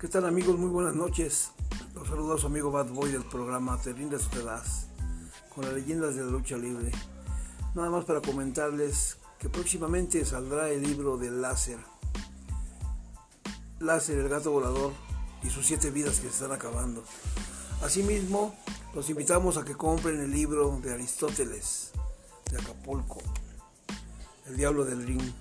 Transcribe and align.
¿Qué 0.00 0.06
tal 0.06 0.26
amigos? 0.26 0.56
Muy 0.56 0.68
buenas 0.68 0.94
noches. 0.94 1.50
Los 1.92 2.06
saluda 2.06 2.36
a 2.36 2.38
su 2.38 2.46
amigo 2.46 2.70
Bad 2.70 2.90
Boy 2.90 3.10
del 3.10 3.24
programa 3.24 3.80
Te 3.82 3.92
rindes 3.92 4.26
o 4.26 4.30
te 4.30 4.44
das 4.44 4.86
con 5.52 5.64
las 5.64 5.74
leyendas 5.74 6.14
de 6.14 6.22
la 6.22 6.30
lucha 6.30 6.56
libre. 6.56 6.92
Nada 7.74 7.90
más 7.90 8.04
para 8.04 8.20
comentarles 8.20 9.16
que 9.40 9.48
próximamente 9.48 10.24
saldrá 10.24 10.70
el 10.70 10.84
libro 10.84 11.16
de 11.16 11.32
Láser. 11.32 11.80
Láser, 13.80 14.18
el 14.18 14.28
gato 14.28 14.52
volador 14.52 14.92
y 15.42 15.50
sus 15.50 15.66
siete 15.66 15.90
vidas 15.90 16.20
que 16.20 16.28
se 16.28 16.34
están 16.34 16.52
acabando. 16.52 17.02
Asimismo, 17.82 18.54
los 18.94 19.10
invitamos 19.10 19.56
a 19.56 19.64
que 19.64 19.74
compren 19.74 20.20
el 20.20 20.30
libro 20.30 20.78
de 20.80 20.94
Aristóteles 20.94 21.90
de 22.52 22.58
Acapulco, 22.58 23.18
El 24.46 24.58
Diablo 24.58 24.84
del 24.84 25.04
Ring. 25.04 25.32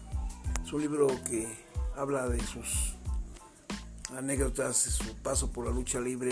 Es 0.65 0.73
un 0.73 0.81
libro 0.81 1.05
que 1.25 1.47
habla 1.95 2.27
de 2.27 2.39
sus 2.39 2.97
anécdotas, 4.15 4.77
su 4.77 5.15
paso 5.17 5.51
por 5.51 5.65
la 5.65 5.71
lucha 5.71 5.99
libre, 5.99 6.31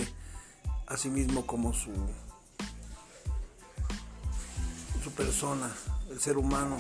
asimismo 0.88 1.46
como 1.46 1.74
su, 1.74 1.92
su 5.04 5.12
persona, 5.12 5.72
el 6.10 6.20
ser 6.20 6.38
humano, 6.38 6.78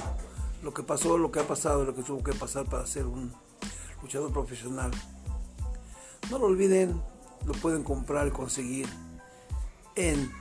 lo 0.63 0.73
que 0.73 0.83
pasó, 0.83 1.17
lo 1.17 1.31
que 1.31 1.39
ha 1.39 1.47
pasado, 1.47 1.85
lo 1.85 1.95
que 1.95 2.03
tuvo 2.03 2.23
que 2.23 2.33
pasar 2.33 2.65
para 2.65 2.87
ser 2.87 3.05
un 3.05 3.33
luchador 4.01 4.31
profesional. 4.31 4.91
No 6.29 6.39
lo 6.39 6.45
olviden, 6.45 7.01
lo 7.45 7.53
pueden 7.53 7.83
comprar 7.83 8.27
y 8.27 8.31
conseguir 8.31 8.87
en 9.95 10.31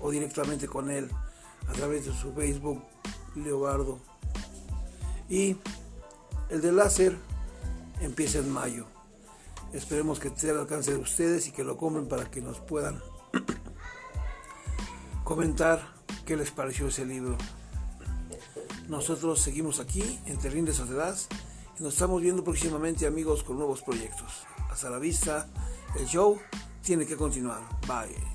o 0.00 0.10
directamente 0.10 0.68
con 0.68 0.90
él 0.90 1.10
a 1.68 1.72
través 1.72 2.04
de 2.04 2.12
su 2.12 2.32
Facebook, 2.34 2.82
Leobardo. 3.34 3.98
Y 5.28 5.56
el 6.50 6.60
de 6.60 6.72
láser 6.72 7.16
empieza 8.00 8.38
en 8.38 8.52
mayo. 8.52 8.86
Esperemos 9.74 10.20
que 10.20 10.28
esté 10.28 10.50
al 10.50 10.60
alcance 10.60 10.92
de 10.92 10.98
ustedes 10.98 11.48
y 11.48 11.50
que 11.50 11.64
lo 11.64 11.76
compren 11.76 12.06
para 12.06 12.30
que 12.30 12.40
nos 12.40 12.60
puedan 12.60 13.02
comentar 15.24 15.82
qué 16.24 16.36
les 16.36 16.52
pareció 16.52 16.86
ese 16.86 17.04
libro. 17.04 17.36
Nosotros 18.88 19.40
seguimos 19.40 19.80
aquí 19.80 20.20
en 20.26 20.38
Terrín 20.38 20.64
de 20.64 20.72
Sociedad 20.72 21.16
y 21.78 21.82
nos 21.82 21.94
estamos 21.94 22.22
viendo 22.22 22.44
próximamente 22.44 23.04
amigos 23.04 23.42
con 23.42 23.56
nuevos 23.58 23.82
proyectos. 23.82 24.44
Hasta 24.70 24.90
la 24.90 24.98
vista, 25.00 25.48
el 25.98 26.06
show 26.06 26.38
tiene 26.82 27.04
que 27.04 27.16
continuar. 27.16 27.60
Bye. 27.88 28.33